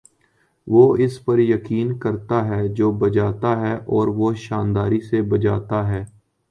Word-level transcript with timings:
وہ 0.67 0.85
اس 0.99 1.23
پر 1.25 1.39
یقین 1.39 1.97
کرتا 1.99 2.43
ہے 2.47 2.67
جو 2.75 2.91
بجاتا 2.99 3.55
ہے 3.61 3.75
اور 3.89 4.07
وہ 4.17 4.33
شانداری 4.39 4.99
سے 5.01 5.21
بجاتا 5.31 5.87
ہے 5.89 6.03